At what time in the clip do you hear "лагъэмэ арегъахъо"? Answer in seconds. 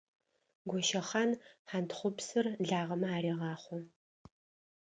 2.67-3.77